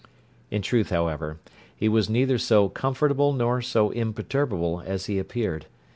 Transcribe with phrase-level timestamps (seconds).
[0.49, 1.39] In truth, however,
[1.75, 5.67] he was neither so comfortable nor so imperturbable as he appeared.